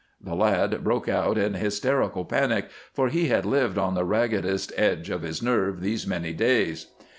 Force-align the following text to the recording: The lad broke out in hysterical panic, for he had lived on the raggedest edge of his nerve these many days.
The 0.19 0.33
lad 0.33 0.83
broke 0.83 1.07
out 1.07 1.37
in 1.37 1.53
hysterical 1.53 2.25
panic, 2.25 2.71
for 2.91 3.09
he 3.09 3.27
had 3.27 3.45
lived 3.45 3.77
on 3.77 3.93
the 3.93 4.03
raggedest 4.03 4.73
edge 4.75 5.11
of 5.11 5.21
his 5.21 5.43
nerve 5.43 5.79
these 5.81 6.07
many 6.07 6.33
days. 6.33 6.87